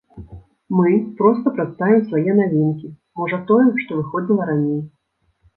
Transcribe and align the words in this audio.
Мы 0.77 0.89
проста 1.19 1.53
прадставім 1.57 2.01
свае 2.09 2.31
навінкі, 2.39 2.87
можа, 3.21 3.39
тое, 3.53 3.69
што 3.85 3.91
выходзіла 3.99 4.51
раней. 4.53 4.85